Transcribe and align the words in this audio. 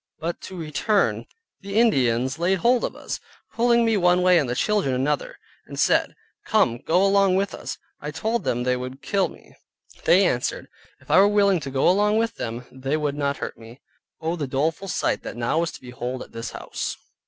But 0.17 0.41
to 0.45 0.57
return: 0.57 1.27
the 1.61 1.75
Indians 1.79 2.39
laid 2.39 2.57
hold 2.57 2.83
of 2.83 2.95
us, 2.95 3.19
pulling 3.53 3.85
me 3.85 3.97
one 3.97 4.23
way, 4.23 4.39
and 4.39 4.49
the 4.49 4.55
children 4.55 4.95
another, 4.95 5.37
and 5.67 5.79
said, 5.79 6.15
"Come 6.43 6.79
go 6.79 7.05
along 7.05 7.35
with 7.35 7.53
us"; 7.53 7.77
I 7.99 8.09
told 8.09 8.43
them 8.43 8.63
they 8.63 8.75
would 8.75 9.03
kill 9.03 9.27
me: 9.29 9.53
they 10.05 10.25
answered, 10.25 10.69
if 11.01 11.11
I 11.11 11.17
were 11.19 11.27
willing 11.27 11.59
to 11.59 11.69
go 11.69 11.87
along 11.87 12.17
with 12.17 12.37
them, 12.37 12.65
they 12.71 12.97
would 12.97 13.13
not 13.13 13.37
hurt 13.37 13.59
me. 13.59 13.79
Oh 14.19 14.35
the 14.35 14.47
doleful 14.47 14.87
sight 14.87 15.21
that 15.21 15.37
now 15.37 15.59
was 15.59 15.71
to 15.73 15.81
behold 15.81 16.23
at 16.23 16.31
this 16.31 16.49
house! 16.49 16.97